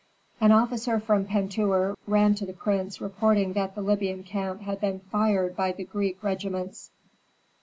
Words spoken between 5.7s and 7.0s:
the Greek regiments.